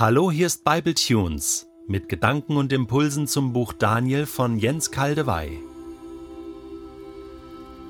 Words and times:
Hallo, 0.00 0.30
hier 0.30 0.46
ist 0.46 0.62
Bible 0.62 0.94
Tunes 0.94 1.66
mit 1.88 2.08
Gedanken 2.08 2.56
und 2.56 2.72
Impulsen 2.72 3.26
zum 3.26 3.52
Buch 3.52 3.72
Daniel 3.72 4.26
von 4.26 4.56
Jens 4.56 4.92
Kaldewey. 4.92 5.58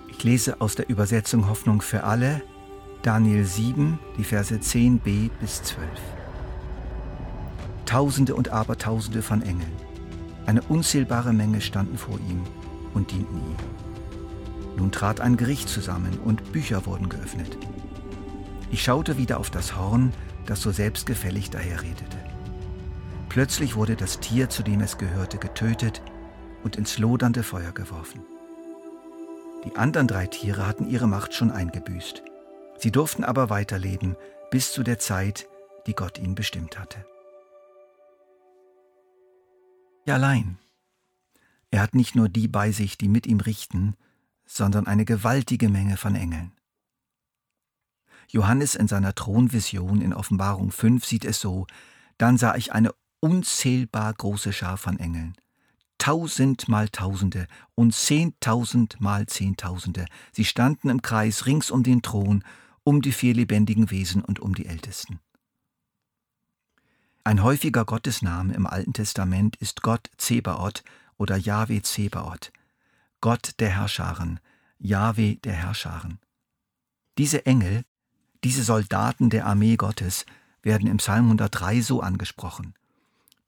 Ich 0.09 0.25
lese 0.25 0.63
aus 0.63 0.75
der 0.75 0.89
Übersetzung 0.89 1.51
Hoffnung 1.51 1.83
für 1.83 2.05
alle 2.05 2.41
Daniel 3.03 3.45
7, 3.45 3.99
die 4.17 4.25
Verse 4.25 4.55
10b 4.55 5.29
bis 5.39 5.63
12. 5.65 5.87
Tausende 7.85 8.35
und 8.35 8.49
Abertausende 8.49 9.21
von 9.21 9.43
Engeln, 9.43 9.77
eine 10.47 10.63
unzählbare 10.63 11.35
Menge 11.35 11.61
standen 11.61 11.99
vor 11.99 12.19
ihm 12.31 12.41
und 12.95 13.11
dienten 13.11 13.37
ihm. 13.37 14.79
Nun 14.79 14.93
trat 14.93 15.21
ein 15.21 15.37
Gericht 15.37 15.69
zusammen 15.69 16.19
und 16.25 16.53
Bücher 16.53 16.87
wurden 16.87 17.11
geöffnet. 17.11 17.59
Ich 18.71 18.83
schaute 18.83 19.19
wieder 19.19 19.39
auf 19.41 19.51
das 19.51 19.77
Horn, 19.77 20.15
das 20.49 20.63
so 20.63 20.71
selbstgefällig 20.71 21.51
daherredete. 21.51 22.19
Plötzlich 23.29 23.77
wurde 23.77 23.97
das 23.97 24.21
Tier, 24.21 24.49
zu 24.49 24.63
dem 24.63 24.81
es 24.81 24.97
gehörte, 24.99 25.39
getötet 25.39 26.03
und 26.65 26.77
ins 26.77 26.99
lodernde 26.99 27.43
Feuer 27.43 27.73
geworfen. 27.73 28.23
Die 29.65 29.77
anderen 29.77 30.09
drei 30.09 30.27
Tiere 30.27 30.67
hatten 30.67 30.89
ihre 30.89 31.07
Macht 31.07 31.35
schon 31.35 31.51
eingebüßt. 31.51 32.23
Sie 32.79 32.91
durften 32.91 33.25
aber 33.25 33.51
weiterleben 33.51 34.17
bis 34.51 34.73
zu 34.73 34.83
der 34.83 34.99
Zeit, 34.99 35.47
die 35.87 35.95
Gott 35.95 36.19
ihnen 36.19 36.35
bestimmt 36.35 36.79
hatte. 36.79 37.05
Ja, 40.07 40.15
allein. 40.15 40.59
Er 41.71 41.83
hat 41.83 41.95
nicht 41.95 42.15
nur 42.15 42.31
die 42.31 42.49
bei 42.49 42.73
sich, 42.73 42.97
die 42.97 43.09
mit 43.09 43.27
ihm 43.27 43.41
richten, 43.41 43.95
sondern 44.47 44.87
eine 44.87 45.05
gewaltige 45.05 45.69
Menge 45.69 45.99
von 45.99 46.15
Engeln. 46.15 46.53
Johannes 48.29 48.75
in 48.75 48.89
seiner 48.89 49.15
Thronvision 49.15 50.01
in 50.03 50.13
Offenbarung 50.13 50.71
5 50.71 51.05
sieht 51.05 51.25
es 51.25 51.41
so, 51.41 51.67
dann 52.19 52.37
sah 52.37 52.55
ich 52.57 52.73
eine 52.73 52.93
unzählbar 53.21 54.13
große 54.13 54.53
Schar 54.53 54.77
von 54.77 54.99
Engeln, 54.99 55.35
tausend 55.97 56.69
mal 56.69 56.89
Tausende 56.89 57.47
und 57.75 57.95
zehntausend 57.95 59.01
mal 59.01 59.27
Zehntausende. 59.27 60.07
Sie 60.33 60.45
standen 60.45 60.91
im 60.91 61.03
Kreis 61.03 61.47
rings 61.47 61.71
um 61.71 61.83
den 61.83 62.03
Thron, 62.03 62.45
um 62.85 63.03
die 63.03 63.13
vier 63.13 63.35
lebendigen 63.35 63.91
Wesen 63.91 64.23
und 64.23 64.41
um 64.41 64.55
die 64.55 64.67
Ältesten. 64.67 65.21
Ein 67.25 67.43
häufiger 67.43 67.85
Gottesname 67.85 68.55
im 68.55 68.67
Alten 68.67 68.93
Testament 68.93 69.57
ist 69.57 69.83
Gott 69.83 70.11
Zebaoth 70.17 70.83
oder 71.17 71.37
Jahwe 71.37 71.83
Zebaoth, 71.83 72.53
Gott 73.21 73.53
der 73.59 73.71
Herrscharen, 73.71 74.41
Jahwe 74.79 75.37
der 75.37 75.55
Herrscharen. 75.55 76.21
Diese 77.19 77.45
Engel 77.45 77.85
diese 78.45 78.63
Soldaten 78.63 79.31
der 79.31 79.47
Armee 79.47 79.77
Gottes 79.77 80.25
werden 80.63 80.89
im 80.89 80.99
Psalm 80.99 81.25
103 81.27 81.81
so 81.81 82.01
angesprochen. 82.01 82.75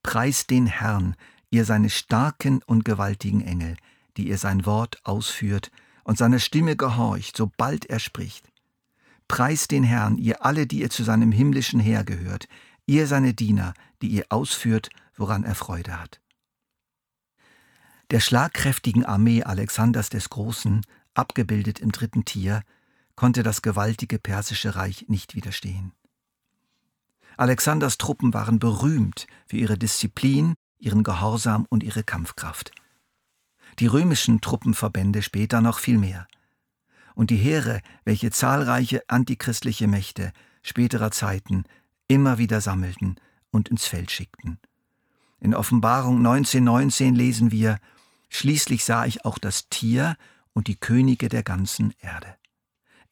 Preist 0.03 0.51
den 0.51 0.67
Herrn, 0.67 1.17
ihr 1.51 1.65
seine 1.65 1.91
starken 1.91 2.63
und 2.65 2.85
gewaltigen 2.85 3.41
Engel, 3.43 3.77
die 4.17 4.29
ihr 4.29 4.39
sein 4.39 4.67
Wort 4.67 5.01
ausführt 5.05 5.71
und 6.05 6.19
seiner 6.19 6.39
Stimme 6.39 6.77
gehorcht, 6.77 7.37
sobald 7.37 7.87
er 7.87 7.99
spricht. 7.99 8.51
Preist 9.29 9.71
den 9.71 9.85
Herrn, 9.85 10.19
ihr 10.19 10.45
alle, 10.45 10.67
die 10.67 10.81
ihr 10.81 10.91
zu 10.91 11.05
seinem 11.05 11.31
himmlischen 11.31 11.79
Heer 11.79 12.05
gehört, 12.05 12.49
ihr 12.87 13.07
seine 13.07 13.35
Diener, 13.35 13.75
die 14.03 14.09
ihr 14.09 14.25
ausführt, 14.29 14.91
woran 15.17 15.45
er 15.45 15.55
Freude 15.55 16.01
hat. 16.01 16.21
Der 18.11 18.19
schlagkräftigen 18.19 19.05
Armee 19.05 19.45
Alexanders 19.45 20.09
des 20.09 20.31
Großen, 20.31 20.85
abgebildet 21.15 21.79
im 21.79 21.93
dritten 21.93 22.25
Tier, 22.25 22.63
konnte 23.21 23.43
das 23.43 23.61
gewaltige 23.61 24.19
persische 24.19 24.77
Reich 24.77 25.05
nicht 25.09 25.35
widerstehen. 25.35 25.93
Alexanders 27.37 27.99
Truppen 27.99 28.33
waren 28.33 28.59
berühmt 28.59 29.27
für 29.47 29.59
ihre 29.59 29.77
Disziplin, 29.77 30.55
ihren 30.79 31.03
Gehorsam 31.03 31.67
und 31.69 31.83
ihre 31.83 32.03
Kampfkraft. 32.03 32.73
Die 33.79 33.89
römischen 33.89 34.41
Truppenverbände 34.41 35.21
später 35.21 35.61
noch 35.61 35.81
viel 35.81 35.99
mehr. 35.99 36.29
Und 37.15 37.29
die 37.29 37.37
Heere, 37.37 37.83
welche 38.07 38.31
zahlreiche 38.31 39.03
antichristliche 39.07 39.87
Mächte 39.87 40.33
späterer 40.63 41.11
Zeiten 41.11 41.65
immer 42.09 42.39
wieder 42.39 42.63
sammelten 42.63 43.21
und 43.51 43.69
ins 43.69 43.85
Feld 43.85 44.11
schickten. 44.11 44.59
In 45.41 45.55
Offenbarung 45.55 46.17
1919 46.27 47.15
lesen 47.15 47.51
wir, 47.51 47.81
Schließlich 48.31 48.83
sah 48.83 49.05
ich 49.05 49.27
auch 49.27 49.37
das 49.37 49.69
Tier 49.69 50.17
und 50.55 50.69
die 50.69 50.77
Könige 50.77 51.29
der 51.29 51.43
ganzen 51.43 51.93
Erde. 52.01 52.40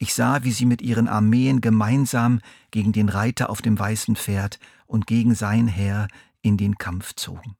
Ich 0.01 0.13
sah, 0.13 0.43
wie 0.43 0.51
sie 0.51 0.65
mit 0.65 0.81
ihren 0.81 1.09
Armeen 1.09 1.59
gemeinsam 1.59 2.39
gegen 2.71 2.93
den 2.93 3.09
Reiter 3.09 3.49
auf 3.49 3.61
dem 3.61 3.77
weißen 3.77 4.15
Pferd 4.15 4.57
und 4.87 5.07
gegen 5.07 5.35
sein 5.35 5.67
Heer 5.67 6.07
in 6.41 6.55
den 6.55 6.77
Kampf 6.77 7.13
zogen. 7.15 7.57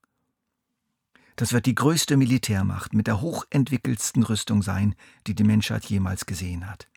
Das 1.36 1.52
wird 1.52 1.66
die 1.66 1.76
größte 1.76 2.16
Militärmacht 2.16 2.94
mit 2.94 3.08
der 3.08 3.20
hochentwickelsten 3.20 4.24
Rüstung 4.24 4.62
sein, 4.62 4.96
die 5.28 5.36
die 5.36 5.44
Menschheit 5.44 5.86
jemals 5.86 6.26
gesehen 6.26 6.70
hat. 6.70 6.88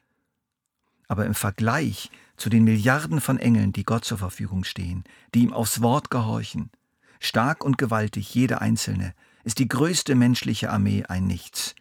Aber 1.08 1.26
im 1.26 1.34
Vergleich 1.34 2.12
zu 2.36 2.48
den 2.48 2.62
Milliarden 2.62 3.20
von 3.20 3.38
Engeln, 3.38 3.72
die 3.72 3.84
Gott 3.84 4.04
zur 4.04 4.18
Verfügung 4.18 4.62
stehen, 4.62 5.02
die 5.34 5.42
ihm 5.42 5.52
aufs 5.52 5.82
Wort 5.82 6.08
gehorchen, 6.08 6.70
stark 7.18 7.64
und 7.64 7.78
gewaltig 7.78 8.32
jede 8.32 8.60
einzelne, 8.60 9.12
ist 9.42 9.58
die 9.58 9.68
größte 9.68 10.14
menschliche 10.14 10.70
Armee 10.70 11.02
ein 11.04 11.26
Nichts, 11.26 11.74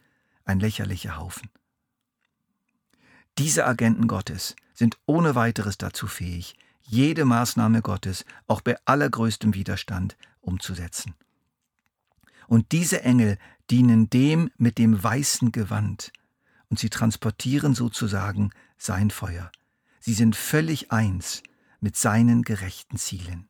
ein 0.46 0.60
lächerlicher 0.60 1.18
Haufen. 1.18 1.50
Diese 3.38 3.66
Agenten 3.66 4.08
Gottes 4.08 4.56
sind 4.74 4.98
ohne 5.06 5.36
weiteres 5.36 5.78
dazu 5.78 6.08
fähig, 6.08 6.56
jede 6.82 7.26
Maßnahme 7.26 7.82
Gottes, 7.82 8.26
auch 8.48 8.62
bei 8.62 8.76
allergrößtem 8.86 9.54
Widerstand, 9.54 10.18
umzusetzen. 10.42 11.16
Und 12.48 12.72
diese 12.74 13.04
Engel 13.04 13.38
dienen 13.70 14.10
dem 14.10 14.52
mit 14.58 14.78
dem 14.78 15.02
weißen 15.02 15.52
Gewand, 15.52 16.12
und 16.70 16.80
sie 16.80 16.90
transportieren 16.90 17.76
sozusagen 17.76 18.52
sein 18.78 19.12
Feuer. 19.12 19.52
Sie 20.00 20.14
sind 20.14 20.36
völlig 20.36 20.92
eins 20.92 21.44
mit 21.80 21.96
seinen 21.96 22.44
gerechten 22.44 22.98
Zielen. 22.98 23.48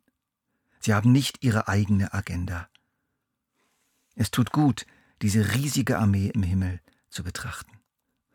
Sie 0.79 0.93
haben 0.93 1.11
nicht 1.11 1.43
ihre 1.43 1.67
eigene 1.67 2.13
Agenda. 2.13 2.67
Es 4.15 4.31
tut 4.31 4.51
gut, 4.51 4.85
diese 5.21 5.53
riesige 5.53 5.99
Armee 5.99 6.27
im 6.27 6.43
Himmel 6.43 6.81
zu 7.09 7.23
betrachten. 7.23 7.80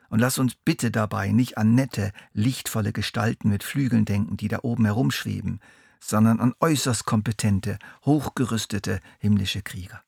Und 0.08 0.20
lass 0.20 0.38
uns 0.38 0.54
bitte 0.54 0.90
dabei 0.90 1.32
nicht 1.32 1.58
an 1.58 1.74
nette, 1.74 2.12
lichtvolle 2.32 2.92
Gestalten 2.92 3.48
mit 3.48 3.64
Flügeln 3.64 4.04
denken, 4.04 4.36
die 4.36 4.48
da 4.48 4.60
oben 4.62 4.84
herumschweben, 4.84 5.60
sondern 6.00 6.40
an 6.40 6.54
äußerst 6.60 7.04
kompetente, 7.04 7.78
hochgerüstete 8.04 9.00
himmlische 9.18 9.62
Krieger. 9.62 10.02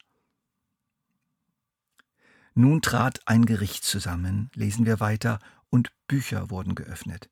Nun 2.55 2.83
trat 2.83 3.21
ein 3.27 3.47
Gericht 3.47 3.85
zusammen, 3.85 4.51
lesen 4.55 4.87
wir 4.87 5.01
weiter, 5.01 5.39
und 5.71 5.93
Bücher 6.07 6.51
wurden 6.51 6.75
geöffnet. 6.75 7.31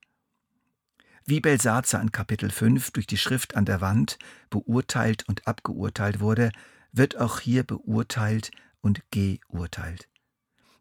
Wie 1.24 1.40
Belsazar 1.40 2.00
in 2.00 2.12
Kapitel 2.12 2.50
5 2.50 2.92
durch 2.92 3.06
die 3.06 3.16
Schrift 3.16 3.56
an 3.56 3.64
der 3.64 3.80
Wand 3.80 4.18
beurteilt 4.50 5.28
und 5.28 5.48
abgeurteilt 5.48 6.20
wurde, 6.20 6.52
wird 6.92 7.16
auch 7.16 7.40
hier 7.40 7.64
beurteilt 7.64 8.52
und 8.80 9.02
geurteilt. 9.10 10.08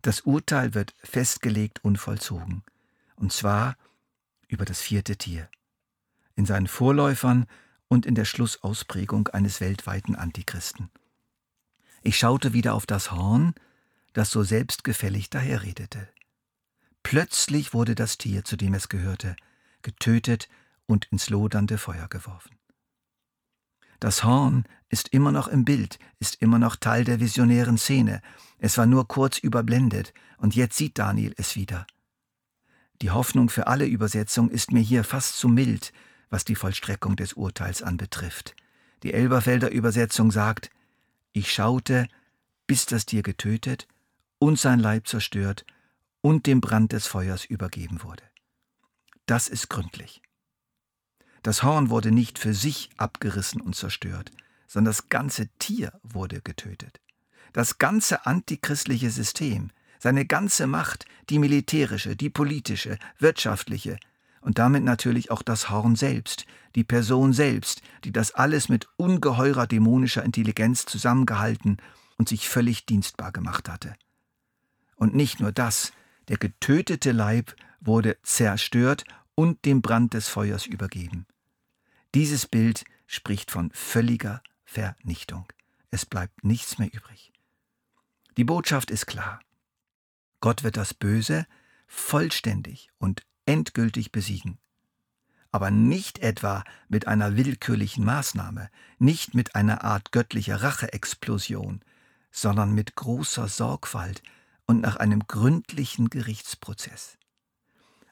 Das 0.06 0.22
Urteil 0.22 0.76
wird 0.76 0.94
festgelegt 1.04 1.84
und 1.84 1.98
vollzogen, 1.98 2.62
und 3.16 3.34
zwar 3.34 3.76
über 4.48 4.64
das 4.64 4.80
vierte 4.80 5.18
Tier, 5.18 5.50
in 6.36 6.46
seinen 6.46 6.68
Vorläufern 6.68 7.48
und 7.88 8.06
in 8.06 8.14
der 8.14 8.26
Schlussausprägung 8.26 9.30
eines 9.30 9.62
weltweiten 9.62 10.16
Antichristen. 10.16 10.92
Ich 12.04 12.20
schaute 12.20 12.54
wieder 12.54 12.76
auf 12.76 12.86
das 12.86 13.10
Horn, 13.10 13.56
das 14.14 14.30
so 14.30 14.44
selbstgefällig 14.44 15.32
daherredete. 15.32 16.08
Plötzlich 17.02 17.74
wurde 17.74 17.96
das 17.96 18.20
Tier, 18.20 18.44
zu 18.44 18.58
dem 18.58 18.76
es 18.76 18.90
gehörte, 18.90 19.36
getötet 19.82 20.50
und 20.86 21.06
ins 21.06 21.32
lodernde 21.32 21.80
Feuer 21.80 22.08
geworfen. 22.10 22.60
Das 24.00 24.24
Horn 24.24 24.66
ist 24.96 25.10
immer 25.10 25.34
noch 25.34 25.50
im 25.50 25.66
Bild, 25.66 26.00
ist 26.20 26.42
immer 26.42 26.58
noch 26.58 26.78
Teil 26.78 27.04
der 27.04 27.20
visionären 27.20 27.78
Szene. 27.78 28.22
Es 28.60 28.78
war 28.78 28.86
nur 28.86 29.10
kurz 29.10 29.38
überblendet, 29.38 30.14
und 30.38 30.56
jetzt 30.56 30.78
sieht 30.78 30.98
Daniel 30.98 31.34
es 31.36 31.58
wieder. 31.58 31.86
Die 33.02 33.12
Hoffnung 33.12 33.50
für 33.50 33.68
alle 33.68 33.88
Übersetzung 33.88 34.50
ist 34.50 34.72
mir 34.72 34.80
hier 34.80 35.04
fast 35.04 35.38
zu 35.38 35.50
mild, 35.50 35.92
was 36.30 36.46
die 36.46 36.56
Vollstreckung 36.56 37.18
des 37.18 37.34
Urteils 37.34 37.84
anbetrifft. 37.84 38.56
Die 39.04 39.14
Elberfelder 39.14 39.70
Übersetzung 39.70 40.32
sagt, 40.32 40.70
ich 41.34 41.52
schaute, 41.52 42.08
bis 42.66 42.86
das 42.86 43.06
Tier 43.06 43.22
getötet 43.22 43.90
und 44.40 44.58
sein 44.58 44.80
Leib 44.80 45.10
zerstört 45.10 45.66
und 46.22 46.48
dem 46.48 46.62
Brand 46.62 46.94
des 46.94 47.06
Feuers 47.06 47.44
übergeben 47.44 48.02
wurde. 48.02 48.24
Das 49.26 49.50
ist 49.50 49.70
gründlich. 49.70 50.22
Das 51.44 51.64
Horn 51.64 51.90
wurde 51.90 52.14
nicht 52.14 52.40
für 52.40 52.54
sich 52.54 52.92
abgerissen 52.96 53.60
und 53.60 53.76
zerstört, 53.76 54.32
sondern 54.68 54.92
das 54.92 55.10
ganze 55.10 55.48
Tier 55.60 55.94
wurde 56.04 56.42
getötet. 56.42 57.00
Das 57.54 57.78
ganze 57.78 58.26
antichristliche 58.26 59.10
System, 59.10 59.72
seine 60.00 60.26
ganze 60.26 60.68
Macht, 60.68 61.06
die 61.30 61.40
militärische, 61.40 62.16
die 62.16 62.30
politische, 62.30 62.98
wirtschaftliche 63.20 63.98
und 64.42 64.60
damit 64.60 64.84
natürlich 64.84 65.32
auch 65.32 65.42
das 65.42 65.70
Horn 65.70 65.96
selbst, 65.96 66.46
die 66.76 66.84
Person 66.84 67.34
selbst, 67.34 67.82
die 68.04 68.12
das 68.12 68.32
alles 68.32 68.70
mit 68.70 68.88
ungeheurer 68.98 69.66
dämonischer 69.66 70.24
Intelligenz 70.24 70.86
zusammengehalten 70.86 71.78
und 72.18 72.30
sich 72.30 72.48
völlig 72.48 72.86
dienstbar 72.86 73.32
gemacht 73.32 73.70
hatte. 73.70 73.96
Und 74.96 75.16
nicht 75.16 75.40
nur 75.40 75.52
das, 75.52 75.94
der 76.28 76.38
getötete 76.38 77.12
Leib 77.12 77.56
wurde 77.82 78.18
zerstört 78.24 79.04
und 79.36 79.66
dem 79.66 79.82
Brand 79.82 80.14
des 80.14 80.28
Feuers 80.28 80.66
übergeben. 80.66 81.26
Dieses 82.14 82.48
Bild 82.48 82.86
spricht 83.08 83.52
von 83.52 83.72
völliger 83.74 84.42
Vernichtung. 84.66 85.48
Es 85.92 86.06
bleibt 86.06 86.44
nichts 86.44 86.78
mehr 86.78 86.94
übrig. 86.94 87.32
Die 88.38 88.44
Botschaft 88.44 88.92
ist 88.92 89.06
klar. 89.06 89.40
Gott 90.42 90.64
wird 90.64 90.76
das 90.76 90.94
Böse 90.94 91.48
vollständig 91.88 92.90
und 92.98 93.26
endgültig 93.46 94.12
besiegen. 94.12 94.60
Aber 95.52 95.72
nicht 95.72 96.20
etwa 96.20 96.66
mit 96.90 97.08
einer 97.08 97.38
willkürlichen 97.38 98.04
Maßnahme, 98.04 98.70
nicht 99.00 99.34
mit 99.34 99.56
einer 99.56 99.86
Art 99.86 100.12
göttlicher 100.12 100.62
Racheexplosion, 100.62 101.82
sondern 102.32 102.74
mit 102.74 102.96
großer 102.96 103.48
Sorgfalt 103.48 104.22
und 104.66 104.82
nach 104.82 104.98
einem 104.98 105.28
gründlichen 105.28 106.10
Gerichtsprozess. 106.10 107.18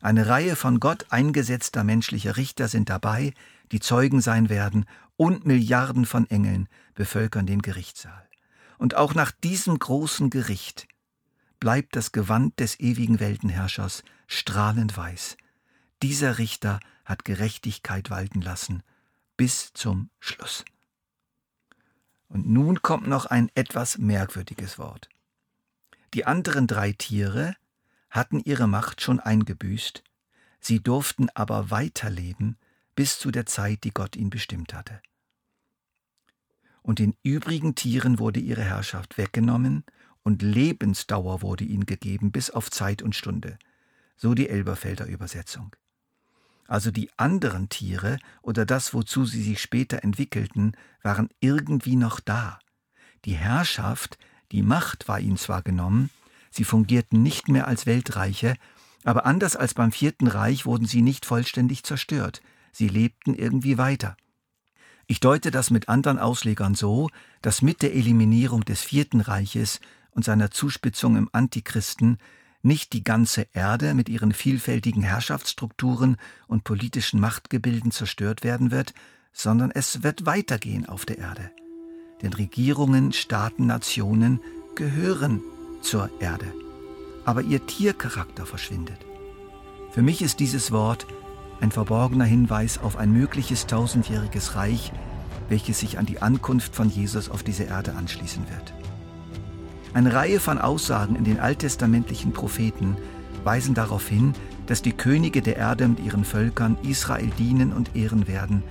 Eine 0.04 0.28
Reihe 0.28 0.58
von 0.58 0.82
Gott 0.82 1.06
eingesetzter 1.12 1.86
menschlicher 1.86 2.36
Richter 2.36 2.68
sind 2.68 2.90
dabei, 2.90 3.34
die 3.72 3.80
Zeugen 3.80 4.20
sein 4.20 4.50
werden, 4.50 4.86
und 5.16 5.46
Milliarden 5.46 6.06
von 6.06 6.30
Engeln 6.30 6.68
bevölkern 6.94 7.46
den 7.46 7.62
Gerichtssaal. 7.62 8.28
Und 8.78 8.96
auch 8.96 9.14
nach 9.14 9.32
diesem 9.32 9.80
großen 9.80 10.30
Gericht 10.30 10.90
bleibt 11.62 11.96
das 11.96 12.12
Gewand 12.12 12.60
des 12.60 12.82
ewigen 12.82 13.22
Weltenherrschers 13.22 14.04
strahlend 14.28 14.98
weiß. 14.98 15.38
Dieser 16.02 16.38
Richter 16.38 16.82
hat 17.06 17.24
Gerechtigkeit 17.24 18.10
walten 18.10 18.42
lassen 18.42 18.84
bis 19.38 19.72
zum 19.72 20.10
Schluss. 20.20 20.66
Und 22.28 22.46
nun 22.50 22.82
kommt 22.82 23.08
noch 23.08 23.26
ein 23.26 23.50
etwas 23.56 23.98
merkwürdiges 24.00 24.78
Wort. 24.78 25.08
Die 26.14 26.26
anderen 26.26 26.68
drei 26.68 26.92
Tiere 26.92 27.56
hatten 28.14 28.40
ihre 28.40 28.68
Macht 28.68 29.02
schon 29.02 29.20
eingebüßt, 29.20 30.04
sie 30.60 30.82
durften 30.82 31.30
aber 31.34 31.72
weiterleben 31.72 32.58
bis 32.96 33.18
zu 33.18 33.32
der 33.32 33.48
Zeit, 33.48 33.84
die 33.84 33.92
Gott 33.92 34.16
ihnen 34.16 34.30
bestimmt 34.30 34.76
hatte. 34.76 35.02
Und 36.84 37.00
den 37.00 37.16
übrigen 37.24 37.74
Tieren 37.74 38.20
wurde 38.20 38.40
ihre 38.40 38.64
Herrschaft 38.64 39.18
weggenommen 39.18 39.84
und 40.22 40.44
Lebensdauer 40.44 41.42
wurde 41.42 41.64
ihnen 41.64 41.88
gegeben 41.88 42.32
bis 42.32 42.52
auf 42.52 42.70
Zeit 42.70 43.02
und 43.02 43.16
Stunde, 43.16 43.58
so 44.16 44.36
die 44.36 44.48
Elberfelder 44.48 45.08
Übersetzung. 45.08 45.76
Also 46.68 46.92
die 46.92 47.10
anderen 47.18 47.68
Tiere 47.70 48.20
oder 48.44 48.68
das, 48.68 48.94
wozu 48.94 49.26
sie 49.26 49.42
sich 49.42 49.60
später 49.60 50.04
entwickelten, 50.04 50.78
waren 51.02 51.30
irgendwie 51.40 51.96
noch 51.96 52.20
da. 52.20 52.60
Die 53.26 53.36
Herrschaft, 53.36 54.20
die 54.52 54.62
Macht 54.62 55.08
war 55.08 55.20
ihnen 55.20 55.38
zwar 55.38 55.64
genommen, 55.64 56.12
sie 56.56 56.64
fungierten 56.64 57.22
nicht 57.22 57.50
mehr 57.50 57.68
als 57.68 57.86
Weltreiche, 57.86 58.56
aber 59.04 59.26
anders 59.26 59.56
als 59.56 59.74
beim 59.74 59.92
Vierten 59.92 60.28
Reich 60.28 60.66
wurden 60.66 60.86
sie 60.86 61.02
nicht 61.02 61.26
vollständig 61.26 61.84
zerstört, 61.84 62.42
sie 62.72 62.88
lebten 62.88 63.34
irgendwie 63.34 63.78
weiter. 63.78 64.16
Ich 65.08 65.20
deute 65.20 65.52
das 65.52 65.70
mit 65.70 65.90
anderen 65.90 66.18
Auslegern 66.18 66.76
so, 66.76 67.10
dass 67.42 67.62
mit 67.62 67.82
der 67.82 67.94
Eliminierung 67.94 68.64
des 68.64 68.82
Vierten 68.82 69.20
Reiches 69.20 69.82
und 70.12 70.24
seiner 70.24 70.52
Zuspitzung 70.52 71.18
im 71.18 71.30
Antichristen 71.34 72.18
nicht 72.62 72.94
die 72.94 73.04
ganze 73.04 73.48
Erde 73.52 73.94
mit 73.94 74.08
ihren 74.08 74.32
vielfältigen 74.32 75.04
Herrschaftsstrukturen 75.04 76.16
und 76.48 76.64
politischen 76.64 77.20
Machtgebilden 77.20 77.92
zerstört 77.92 78.46
werden 78.46 78.72
wird, 78.72 78.94
sondern 79.34 79.72
es 79.72 80.04
wird 80.04 80.26
weitergehen 80.26 80.88
auf 80.88 81.06
der 81.06 81.18
Erde. 81.18 81.52
Denn 82.22 82.32
Regierungen, 82.32 83.12
Staaten, 83.12 83.66
Nationen 83.66 84.40
gehören 84.76 85.42
zur 85.84 86.10
Erde. 86.20 86.48
Aber 87.26 87.42
ihr 87.42 87.66
Tiercharakter 87.66 88.46
verschwindet. 88.46 88.98
Für 89.92 90.02
mich 90.02 90.22
ist 90.22 90.40
dieses 90.40 90.72
Wort 90.72 91.06
ein 91.62 91.72
verborgener 91.72 92.26
Hinweis 92.26 92.80
auf 92.80 92.98
ein 92.98 93.12
mögliches 93.12 93.68
tausendjähriges 93.68 94.56
Reich, 94.56 94.92
welches 95.50 95.80
sich 95.80 96.00
an 96.00 96.06
die 96.06 96.22
Ankunft 96.22 96.76
von 96.76 96.90
Jesus 96.90 97.30
auf 97.30 97.44
diese 97.44 97.64
Erde 97.64 97.94
anschließen 97.94 98.44
wird. 98.50 98.74
Eine 99.94 100.14
Reihe 100.14 100.40
von 100.40 100.58
Aussagen 100.58 101.16
in 101.16 101.24
den 101.24 101.40
alttestamentlichen 101.40 102.34
Propheten 102.34 102.98
weisen 103.44 103.76
darauf 103.76 104.08
hin, 104.08 104.34
dass 104.66 104.82
die 104.82 104.94
Könige 104.94 105.42
der 105.42 105.58
Erde 105.58 105.88
mit 105.88 106.00
ihren 106.00 106.24
Völkern 106.24 106.78
Israel 106.84 107.30
dienen 107.38 107.72
und 107.72 107.96
ehren 107.96 108.28
werden, 108.28 108.64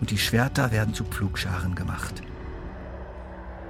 und 0.00 0.10
die 0.10 0.18
Schwerter 0.18 0.72
werden 0.72 0.94
zu 0.94 1.04
Pflugscharen 1.04 1.74
gemacht. 1.74 2.22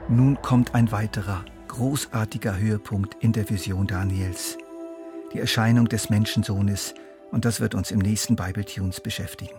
Nun 0.08 0.40
kommt 0.42 0.74
ein 0.74 0.92
weiterer, 0.92 1.44
großartiger 1.74 2.56
Höhepunkt 2.56 3.16
in 3.18 3.32
der 3.32 3.50
Vision 3.50 3.88
Daniels, 3.88 4.56
die 5.32 5.40
Erscheinung 5.40 5.88
des 5.88 6.08
Menschensohnes, 6.08 6.94
und 7.32 7.44
das 7.44 7.58
wird 7.58 7.74
uns 7.74 7.90
im 7.90 7.98
nächsten 7.98 8.36
Bible 8.36 8.64
Tunes 8.64 9.00
beschäftigen. 9.00 9.56